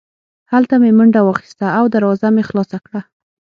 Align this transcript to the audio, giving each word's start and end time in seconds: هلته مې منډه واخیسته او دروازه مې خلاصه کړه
هلته 0.51 0.73
مې 0.81 0.91
منډه 0.97 1.21
واخیسته 1.23 1.65
او 1.77 1.83
دروازه 1.95 2.27
مې 2.35 2.43
خلاصه 2.49 2.77
کړه 2.85 3.01